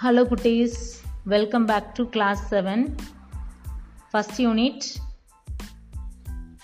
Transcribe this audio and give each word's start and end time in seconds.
Hello 0.00 0.22
குட்டீஸ் 0.24 0.76
welcome 1.24 1.64
back 1.64 1.88
to 1.94 2.02
class 2.08 2.42
seven 2.50 2.82
first 4.12 4.38
unit 4.38 4.84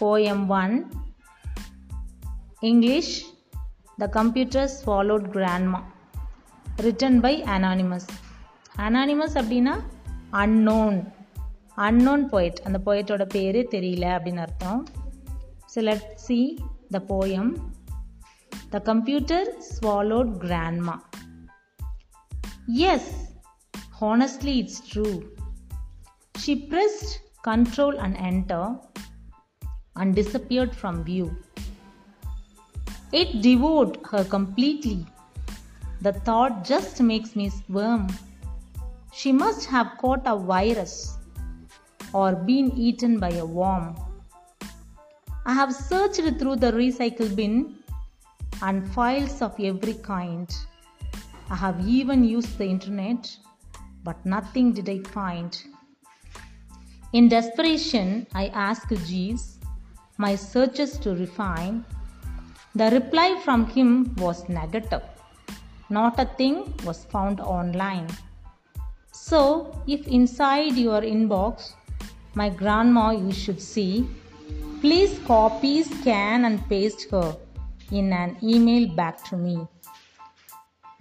poem 0.00 0.44
one 0.48 0.74
English 2.60 3.12
the 3.96 4.08
computer 4.08 4.70
swallowed 4.76 5.26
grandma 5.32 5.80
written 6.82 7.20
by 7.20 7.34
anonymous 7.42 8.08
anonymous 8.76 9.34
அப்படின்னா 9.34 9.74
unknown 10.30 10.98
unknown 11.76 12.24
poet 12.30 12.62
அந்த 12.64 12.80
போயட்டோட 12.86 13.26
பேரே 13.34 13.64
தெரியல 13.70 14.08
அப்படின்னு 14.16 14.38
அர்த்தம் 14.38 14.82
சிலட் 15.74 16.08
C 16.14 16.38
the 16.90 17.02
poem 17.08 17.52
the 18.70 18.80
computer 18.80 19.50
swallowed 19.72 20.32
grandma 20.38 20.96
Yes, 22.68 23.32
honestly, 24.00 24.58
it's 24.58 24.80
true. 24.80 25.30
She 26.36 26.66
pressed 26.66 27.20
control 27.42 27.98
and 28.00 28.16
enter 28.16 28.76
and 29.94 30.14
disappeared 30.16 30.74
from 30.74 31.04
view. 31.04 31.36
It 33.12 33.40
devoured 33.40 33.98
her 34.10 34.24
completely. 34.24 35.06
The 36.00 36.12
thought 36.12 36.64
just 36.64 37.00
makes 37.00 37.36
me 37.36 37.50
squirm. 37.50 38.08
She 39.12 39.30
must 39.30 39.66
have 39.66 39.96
caught 39.98 40.22
a 40.26 40.36
virus 40.36 41.16
or 42.12 42.34
been 42.34 42.72
eaten 42.72 43.20
by 43.20 43.30
a 43.30 43.46
worm. 43.46 43.94
I 45.46 45.54
have 45.54 45.72
searched 45.72 46.38
through 46.40 46.56
the 46.56 46.72
recycle 46.72 47.34
bin 47.34 47.76
and 48.60 48.88
files 48.92 49.40
of 49.40 49.54
every 49.60 49.94
kind. 49.94 50.52
I 51.48 51.56
have 51.56 51.86
even 51.86 52.24
used 52.24 52.58
the 52.58 52.66
internet, 52.66 53.36
but 54.02 54.24
nothing 54.26 54.72
did 54.72 54.88
I 54.88 54.98
find. 55.10 55.56
In 57.12 57.28
desperation, 57.28 58.26
I 58.34 58.48
asked 58.48 58.92
Jeeves 59.06 59.58
my 60.18 60.34
searches 60.34 60.98
to 60.98 61.14
refine. 61.14 61.84
The 62.74 62.90
reply 62.90 63.40
from 63.44 63.66
him 63.66 64.14
was 64.16 64.48
negative. 64.48 65.02
Not 65.88 66.18
a 66.18 66.24
thing 66.24 66.74
was 66.84 67.04
found 67.04 67.40
online. 67.40 68.08
So, 69.12 69.82
if 69.86 70.06
inside 70.08 70.76
your 70.76 71.00
inbox, 71.00 71.72
my 72.34 72.48
grandma 72.50 73.10
you 73.10 73.32
should 73.32 73.60
see, 73.62 74.08
please 74.80 75.18
copy, 75.26 75.82
scan, 75.82 76.44
and 76.44 76.66
paste 76.68 77.10
her 77.10 77.36
in 77.90 78.12
an 78.12 78.36
email 78.42 78.94
back 78.94 79.24
to 79.24 79.36
me. 79.36 79.66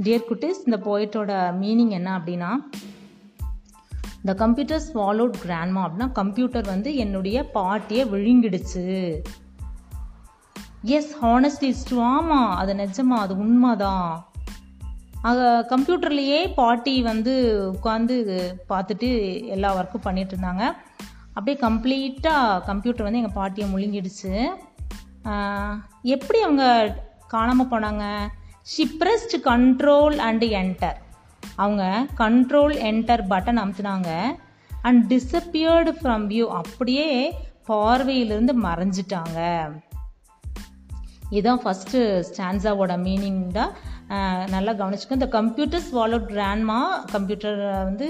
Dear 0.04 0.24
குட்டிஸ் 0.30 0.62
இந்த 0.66 0.78
போய்ட்டோட 0.88 1.32
meaning 1.62 1.90
என்ன 1.90 2.10
அப்படின்னா 2.20 2.50
the 4.26 4.34
computer 4.34 4.84
swallowed 4.94 5.36
grandma 5.46 5.82
அப்படின்னா 5.86 6.12
computer 6.12 6.66
வந்து 6.66 6.96
என்னுடைய 6.96 7.38
பாட்டியை 7.58 8.04
விழுங்கிடுச்சு. 8.06 8.86
S 10.82 11.12
honestly 11.22 11.70
it's 11.72 11.94
ஆமாம் 11.94 12.56
அது 12.56 12.74
நிஜமா 12.74 13.18
அது 13.26 13.38
உண்மைதான் 13.38 14.30
கம்ப்யூட்டர்லேயே 15.74 16.54
பாட்டி 16.56 17.02
வந்து 17.02 17.34
உட்காந்து 17.74 18.16
பார்த்துட்டு 18.70 19.10
எல்லா 19.46 19.70
ஒர்க்கும் 19.78 20.06
பண்ணிட்டு 20.08 20.36
இருந்தாங்க. 20.36 20.64
அப்படியே 21.34 21.58
கம்ப்ளீட்டாக 21.68 22.64
கம்ப்யூட்டர் 22.66 23.08
வந்து 23.08 23.22
எங்கள் 23.22 23.38
பாட்டியை 23.40 23.68
முழுங்கிடுச்சு. 23.74 24.34
எப்படி 26.02 26.42
அவங்க 26.42 26.66
காணாமல் 27.28 27.72
போனாங்க? 27.72 28.04
She 28.72 28.84
pressed 29.00 29.34
control 29.48 30.16
and 30.28 30.48
enter 30.60 31.00
அவங்க 31.64 31.84
கண்ட்ரோல் 32.22 32.76
என்டர் 32.90 33.22
பட்டன் 33.32 33.60
அமுத்துனாங்க. 33.64 34.10
அண்ட் 34.88 35.02
டிஸப்பியர்டு 35.14 35.92
ஃப்ரம் 36.00 36.26
வியூ 36.32 36.46
அப்படியே 36.62 37.10
பார்வையிலிருந்து 37.70 38.54
மறைஞ்சிட்டாங்க. 38.68 39.40
இதுதான் 41.36 41.62
ஃபஸ்ட்டு 41.66 42.00
ஸ்டான்ஸாவோட 42.30 42.96
மீனிங் 43.06 43.44
தான் 43.60 43.72
நல்லா 44.56 44.74
கவனிச்சுக்கோ 44.82 45.20
இந்த 45.20 45.30
கம்ப்யூட்டர் 45.38 45.86
ஸ்வாலோட் 45.92 46.28
கிராண்ட்மா 46.34 46.80
கம்ப்யூட்டர் 47.14 47.62
வந்து 47.90 48.10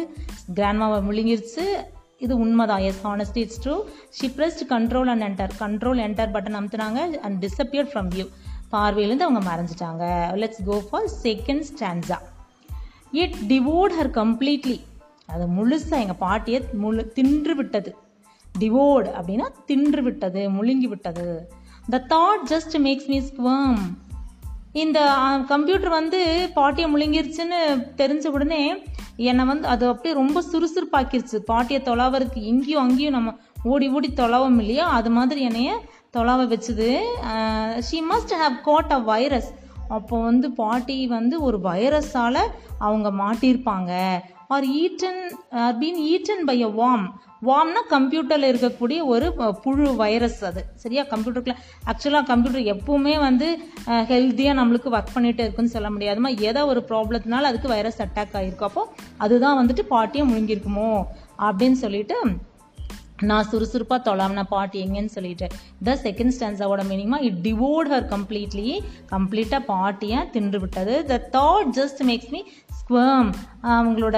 கிராண்ட்மாவை 0.58 1.02
முழுங்கிருச்சு. 1.10 1.68
இது 2.26 2.34
உண்மைதான். 2.46 2.84
Yes 2.90 3.04
honestly 3.10 3.42
it's 3.46 3.62
true 3.64 3.78
she pressed 4.22 4.66
control 4.74 5.12
and 5.14 5.28
enter 5.30 5.56
control 5.64 6.02
enter 6.08 6.34
button 6.38 6.60
அமுத்துனாங்க. 6.62 7.02
And 7.28 7.38
disappeared 7.46 7.94
from 7.94 8.12
view 8.16 8.28
பார்வையிலேருந்து 8.72 9.26
அவங்க 9.28 9.42
மறைஞ்சிட்டாங்க. 9.50 10.04
Let's 10.38 10.64
go 10.66 10.78
for 10.90 11.10
second 11.24 11.64
stanza 11.72 12.18
it 13.12 13.36
டிவோட் 13.48 13.94
her 14.00 14.14
completely 14.14 14.80
அது 15.26 15.46
முழுசாக 15.48 16.00
எங்கள் 16.00 16.16
பாட்டியை 16.20 16.62
முழு 16.74 17.12
தின்று 17.12 17.56
விட்டது 17.56 17.96
டிவோட் 18.60 19.08
அப்படின்னா 19.20 19.48
தின்று 19.66 20.04
விட்டது 20.04 20.50
முழுங்கி 20.50 20.88
விட்டது 20.88 21.52
the 21.90 22.04
thought 22.10 22.52
just 22.52 22.76
makes 22.76 23.08
me 23.08 23.20
squirm 23.20 23.78
இந்த 24.74 25.00
கம்ப்யூட்டர் 25.48 25.90
வந்து 25.90 26.50
பாட்டியை 26.54 26.94
முழுங்கிருச்சுன்னு 26.94 27.60
தெரிஞ்ச 27.98 28.28
உடனே 28.28 28.84
என்னை 29.16 29.46
வந்து 29.46 29.68
அது 29.68 29.88
அப்படியே 29.88 30.14
ரொம்ப 30.14 30.44
சுறுசுறுப்பாக்கிருச்சு. 30.52 31.36
பாட்டியை 31.36 31.82
தொலாவதுக்கு 31.82 32.42
இங்கேயும் 32.52 32.82
அங்கேயும் 32.82 33.14
நம்ம 33.14 33.34
ஓடி 33.64 33.88
ஓடி 33.90 34.10
தொலாவும் 34.16 34.60
இல்லையா? 34.60 34.88
அது 34.90 35.10
மாதிரி 35.10 35.42
என்னைய 35.42 35.86
தொலாவ 36.16 36.42
வச்சுது. 36.54 36.90
She 37.88 38.00
must 38.12 38.34
have 38.42 38.56
caught 38.70 38.94
a 38.98 39.02
virus 39.12 39.50
அப்போ 39.96 40.16
வந்து 40.30 40.48
பாட்டி 40.60 40.98
வந்து 41.18 41.36
ஒரு 41.48 41.58
வைரஸால் 41.68 42.42
அவங்க 42.86 43.10
மாட்டியிருப்பாங்க 43.24 43.92
or 44.54 44.66
eaten 44.82 45.22
been 45.80 46.00
uh, 46.00 46.10
eaten 46.12 46.44
by 46.50 46.58
a 46.64 46.70
worm 46.80 47.06
வாம்னா 47.42 47.82
கம்ப்யூட்டரில் 47.94 48.50
இருக்கக்கூடிய 48.52 49.00
ஒரு 49.14 49.28
புழு 49.64 49.88
வைரஸ் 50.02 50.40
அது. 50.50 50.62
சரியா? 50.84 51.04
கம்ப்யூட்டருக்குள்ள 51.12 51.58
ஆக்சுவலாக 51.92 52.26
கம்ப்யூட்டர் 52.32 52.70
எப்பவுமே 52.74 53.16
வந்து 53.26 53.48
ஹெல்த்தியாக 54.12 54.60
நம்மளுக்கு 54.60 54.94
ஒர்க் 54.96 55.14
பண்ணிகிட்டே 55.16 55.46
இருக்குன்னு 55.46 55.76
சொல்ல 55.76 55.90
முடியாதுமா? 55.90 56.32
ஏதோ 56.50 56.64
ஒரு 56.72 56.82
ப்ராப்ளத்தினால 56.90 57.50
அதுக்கு 57.52 57.74
வைரஸ் 57.76 58.02
அட்டாக் 58.06 58.38
ஆகிருக்கும் 58.40 58.70
அப்போ 58.70 58.84
அதுதான் 59.18 59.60
வந்துட்டு 59.62 59.86
பாட்டியை 59.94 60.26
முழுங்கிருக்குமோ 60.32 60.92
அப்படின்னு 61.48 61.80
சொல்லிட்டு 61.86 62.18
நான் 63.22 63.48
சுறுசுறுப்பாக 63.52 64.00
தொலாம்னா 64.08 64.44
பாட்டி 64.50 64.78
எங்கேன்னு 64.86 65.14
சொல்லிட்டு. 65.16 65.48
த 65.84 65.98
செகண்ட் 66.04 66.34
ஸ்டான்ஸாவோட 66.38 66.82
மீனிங்மா 66.92 67.20
இட் 67.22 67.40
டிவோர்ட் 67.48 67.92
ஹர் 67.94 68.08
கம்ப்ளீட்லி 68.14 68.80
கம்ப்ளீட்டாக 69.12 69.60
பாட்டியை 69.66 70.30
தின்று 70.30 70.60
விட்டது? 70.60 71.06
The 71.06 71.30
thought 71.38 71.72
just 71.80 72.02
makes 72.10 72.32
me 72.36 72.42
squirm 72.80 73.30
அவங்களோட 73.64 74.18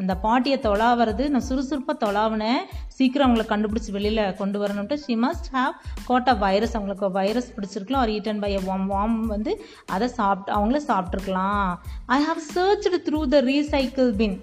இந்த 0.00 0.14
பாட்டியை 0.16 0.58
தொலாவது 0.58 1.28
நான் 1.28 1.46
சுறுசுறுப்பாக 1.48 1.98
தொலாவினேன் 2.06 2.60
சீக்கிரம் 2.86 3.26
அவங்கள 3.26 3.44
கண்டுபிடிச்சி 3.52 3.90
வெளியில் 3.90 4.34
கொண்டு 4.34 4.58
வரணும்ட்டு 4.62 4.98
she 5.04 5.16
must 5.16 5.48
have 5.52 5.72
got 6.06 6.28
a 6.28 6.34
virus 6.34 6.74
அவங்களுக்கு 6.76 7.10
வைரஸ் 7.10 7.54
பிடிச்சிருக்கலாம். 7.56 8.04
ஒரு 8.04 8.12
ஈட்டன் 8.12 8.40
பை 8.40 8.58
வாம் 8.58 8.86
வாம் 8.86 9.26
வந்து 9.26 9.64
அதை 9.86 10.08
சாப்பிட்டு 10.08 10.52
அவங்கள 10.58 10.80
சாப்பிட்ருக்கலாம் 10.90 11.74
I 12.06 12.20
have 12.24 12.42
searched 12.56 13.02
through 13.08 13.26
the 13.26 13.40
recycle 13.40 14.12
bin 14.22 14.36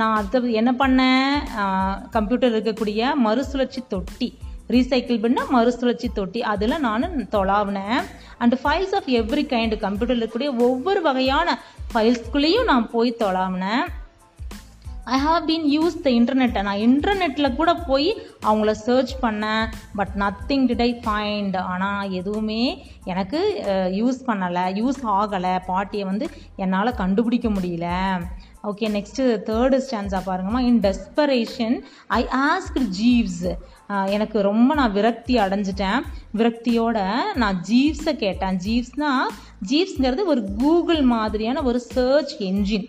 நான் 0.00 0.16
அதை 0.18 0.40
என்ன 0.60 0.70
பண்ணேன் 0.82 1.30
கம்ப்யூட்டர் 2.16 2.54
இருக்கக்கூடிய 2.56 3.12
மறுசுழற்சி 3.26 3.82
தொட்டி 3.94 4.28
ரீசைக்கிள் 4.74 5.22
பண்ண 5.22 5.40
மறுசுழற்சி 5.54 6.08
தொட்டி 6.18 6.40
அதில் 6.52 6.82
நான் 6.84 7.02
தொலாவினேன். 7.34 8.02
And 8.42 8.54
files 8.60 8.94
of 8.98 9.08
every 9.20 9.44
kind 9.54 9.74
கம்ப்யூட்டரில் 9.86 10.22
இருக்கக்கூடிய 10.22 10.50
ஒவ்வொரு 10.66 11.00
வகையான 11.08 11.58
ஃபைல்ஸ்குள்ளேயும் 11.94 12.70
நான் 12.70 12.86
போய் 12.94 13.18
தொலாவினேன். 13.22 13.84
I 15.14 15.16
have 15.24 15.46
been 15.48 15.66
use 15.74 15.96
the 16.04 16.08
இன்டர்நெட்டை 16.18 16.60
நான் 16.66 16.82
இன்டர்நெட்டில் 16.88 17.56
கூட 17.60 17.70
போய் 17.88 18.08
அவங்கள 18.48 18.72
சர்ச் 18.86 19.12
பண்ணேன். 19.24 19.64
But 19.98 20.12
nothing 20.22 20.66
did 20.68 20.84
I 20.86 20.90
find 21.06 21.56
ஆனால் 21.72 22.12
எதுவுமே 22.20 22.62
எனக்கு 23.12 23.40
யூஸ் 24.00 24.20
பண்ணலை 24.28 24.64
யூஸ் 24.80 25.00
ஆகலை. 25.18 25.54
பாட்டியை 25.70 26.06
வந்து 26.10 26.28
என்னால் 26.64 26.98
கண்டுபிடிக்க 27.02 27.50
முடியல. 27.56 27.88
ஓகே 28.70 28.86
நெக்ஸ்ட்டு 28.96 29.24
தேர்டு 29.48 29.78
ஸ்டான்ஸாக 29.84 30.22
பாருங்கம்மா. 30.26 30.60
In 30.70 30.80
desperation 30.80 31.76
I 32.06 32.22
ask 32.48 32.80
Jeeves 33.00 33.44
எனக்கு 34.16 34.38
ரொம்ப 34.42 34.74
நான் 34.74 34.94
விரக்தி 34.94 35.34
அடைஞ்சிட்டேன். 35.44 36.02
விரக்தியோட 36.38 36.98
நான் 37.42 37.58
ஜீவ்ஸை 37.70 38.12
கேட்டேன். 38.24 38.58
ஜீவ்ஸ்னா 38.66 39.12
ஜீவ்ஸ்ங்கிறது 39.70 40.24
ஒரு 40.32 40.42
கூகுள் 40.58 41.02
மாதிரியான 41.14 41.62
ஒரு 41.62 41.80
சர்ச் 41.80 42.34
என்ஜின் 42.50 42.88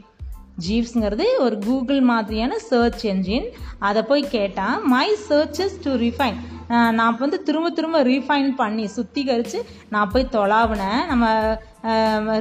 ஜீவ்ஸ்ங்கிறது 0.66 1.26
ஒரு 1.40 1.56
கூகுள் 1.66 2.02
மாதிரியான 2.02 2.58
சர்ச் 2.70 3.04
என்ஜின் 3.08 3.48
அதை 3.90 4.02
போய் 4.10 4.24
கேட்டால் 4.36 4.84
மை 4.94 5.08
சர்ச்சஸ் 5.30 5.80
டு 5.84 5.92
ரிஃபைன் 6.06 6.38
நான் 7.00 7.18
வந்து 7.22 7.38
திரும்ப 7.48 7.70
திரும்ப 7.78 7.98
ரீஃபைன் 8.10 8.50
பண்ணி 8.60 8.86
சுத்திகரித்து 8.96 9.60
நான் 9.94 10.12
போய் 10.14 10.34
தொலாவினேன். 10.36 11.02
நம்ம 11.12 11.26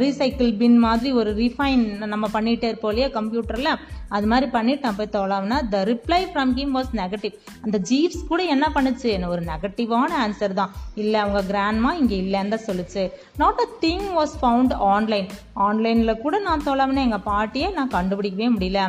ரீசைக்கிள் 0.02 0.50
பின் 0.60 0.76
மாதிரி 0.84 1.10
ஒரு 1.20 1.30
ரீஃபைன் 1.40 1.82
நம்ம 2.12 2.26
பண்ணிகிட்டே 2.34 2.68
இருப்போம் 2.70 2.92
இல்லையா 2.92 3.08
கம்ப்யூட்டரில் 3.16 3.70
அது 4.16 4.26
மாதிரி 4.32 4.46
பண்ணிட்டு 4.56 4.86
நான் 4.86 4.98
போய் 4.98 5.14
தொலாவினா 5.16 5.58
the 5.72 5.78
reply 5.90 6.20
from 6.32 6.52
him 6.58 6.74
was 6.78 6.92
negative 7.00 7.34
அந்த 7.64 7.76
ஜீவ்ஸ் 7.90 8.22
கூட 8.30 8.42
என்ன 8.54 8.66
பண்ணுச்சு? 8.76 9.08
என்ன 9.16 9.30
ஒரு 9.34 9.42
நெகட்டிவான 9.50 10.10
ஆன்சர் 10.24 10.58
தான். 10.60 10.72
இல்லை 11.02 11.18
அவங்க 11.24 11.42
கிராண்ட்மா 11.52 11.92
இங்கே 12.00 12.16
இல்லைன்னு 12.24 12.54
தான் 12.54 12.66
சொல்லுச்சு. 12.68 13.04
Not 13.42 13.62
a 13.66 13.68
thing 13.86 14.06
was 14.18 14.36
found 14.42 14.74
online 14.92 15.28
ஆன்லைனில் 15.68 16.20
கூட 16.24 16.38
நான் 16.48 16.66
தொலாவினேன். 16.68 17.08
எங்கள் 17.08 17.26
பாட்டியை 17.32 17.70
நான் 17.80 17.94
கண்டுபிடிக்கவே 17.98 18.50
முடியல. 18.56 18.82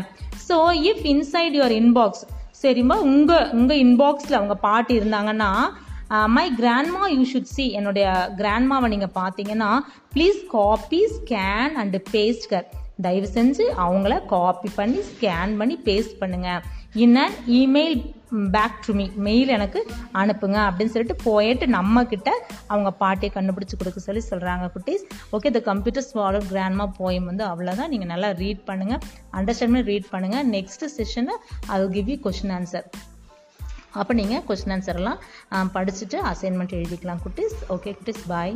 So 0.48 0.58
if 0.92 1.04
inside 1.16 1.58
your 1.60 1.78
inbox 1.82 2.24
சரிம்மா 2.64 2.98
உங்கள் 3.08 3.50
உங்கள் 3.52 3.82
இன்பாக்ஸில் 3.84 4.40
அவங்க 4.40 4.56
பாட்டி 4.60 4.94
இருந்தாங்கன்னா 5.00 5.50
my 6.30 6.46
grandma 6.60 7.04
you 7.14 7.24
should 7.24 7.54
see 7.54 7.66
என்னுடைய 7.72 8.08
கிராண்ட்மாவை 8.38 8.88
நீங்கள் 8.90 9.16
பார்த்தீங்கன்னா 9.16 9.70
please 10.14 10.40
copy 10.52 11.00
scan 11.16 11.74
and 11.82 12.00
paste 12.12 12.50
கர் 12.52 12.68
தயவு 13.02 13.30
செஞ்சு 13.34 13.66
அவங்கள 13.78 14.16
காப்பி 14.26 14.70
பண்ணி 14.76 15.00
ஸ்கேன் 15.12 15.54
பண்ணி 15.58 15.78
பேஸ்ட் 15.86 16.20
பண்ணுங்கள் 16.20 16.62
in 17.04 17.18
and 17.18 17.40
email 17.54 17.98
back 18.56 18.78
to 18.86 18.92
me 19.00 19.06
mail 19.28 19.52
எனக்கு 19.58 19.80
அனுப்புங்க 20.22 20.58
அப்படின்னு 20.68 20.94
சொல்லிட்டு 20.94 21.18
போயிட்டு 21.28 21.66
நம்ம 21.78 22.04
கிட்ட 22.14 22.30
அவங்க 22.74 22.92
பாட்டியை 23.02 23.32
கண்டுபிடிச்சி 23.36 23.76
கொடுக்க 23.82 24.02
சொல்லி 24.08 24.24
சொல்கிறாங்க 24.30 24.66
குட்டீஸ். 24.76 25.06
Okay 25.38 25.52
the 25.58 25.62
computer 25.70 26.08
swallowed 26.10 26.50
grandma 26.52 26.88
poem 27.00 27.30
வந்து 27.32 27.46
அவ்வளோதான் 27.52 27.92
நீங்கள் 27.94 28.12
நல்லா 28.14 28.32
ரீட் 28.44 28.64
பண்ணுங்கள் 28.70 29.02
அண்டர்ஸ்டாண்ட் 29.40 29.74
பண்ணி 29.74 29.90
ரீட் 29.94 30.12
பண்ணுங்கள் 30.14 30.46
நெக்ஸ்ட் 30.58 30.86
செஷனில் 30.98 31.42
I 31.76 31.80
give 31.98 32.12
you 32.14 32.20
question 32.28 32.56
answer 32.60 32.88
அப்போ 34.02 34.14
நீங்கள் 34.20 34.44
கொஷின் 34.50 34.74
ஆன்சர்லாம் 34.76 35.20
படிச்சுட்டு 35.74 36.20
அசைன்மெண்ட் 36.30 36.78
எழுதிக்கலாம் 36.78 37.24
குட்டீஸ். 37.26 37.58
ஓகே 37.76 37.92
குட்டீஸ் 37.98 38.24
பாய் 38.32 38.56